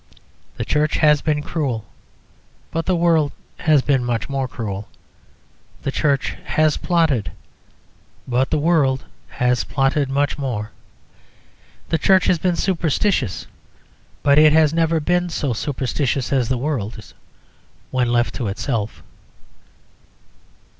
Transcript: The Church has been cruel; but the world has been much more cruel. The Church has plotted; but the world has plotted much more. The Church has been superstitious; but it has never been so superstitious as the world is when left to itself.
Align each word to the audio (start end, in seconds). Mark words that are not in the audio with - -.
The 0.57 0.65
Church 0.65 0.95
has 0.97 1.21
been 1.21 1.43
cruel; 1.43 1.85
but 2.71 2.87
the 2.87 2.95
world 2.95 3.33
has 3.59 3.83
been 3.83 4.03
much 4.03 4.27
more 4.27 4.47
cruel. 4.47 4.87
The 5.83 5.91
Church 5.91 6.35
has 6.45 6.75
plotted; 6.75 7.31
but 8.27 8.49
the 8.49 8.57
world 8.57 9.05
has 9.29 9.63
plotted 9.63 10.09
much 10.09 10.39
more. 10.39 10.71
The 11.89 11.99
Church 11.99 12.25
has 12.25 12.39
been 12.39 12.55
superstitious; 12.55 13.45
but 14.23 14.39
it 14.39 14.53
has 14.53 14.73
never 14.73 14.99
been 14.99 15.29
so 15.29 15.53
superstitious 15.53 16.33
as 16.33 16.49
the 16.49 16.57
world 16.57 16.97
is 16.97 17.13
when 17.91 18.11
left 18.11 18.33
to 18.33 18.47
itself. 18.47 19.03